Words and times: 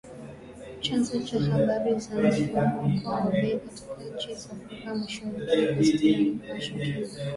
Chanzo 0.83 1.15
cha 1.27 1.39
habari 1.47 1.91
za 1.99 2.21
mfumuko 2.65 3.09
wa 3.09 3.31
bei 3.31 3.59
katika 3.59 4.03
nchi 4.15 4.33
za 4.33 4.49
Afrika 4.51 4.95
mashariki 4.95 5.27
ni 5.27 5.75
gazeti 5.75 6.11
la 6.11 6.17
Nipashe, 6.19 6.71
Kenya 6.73 7.07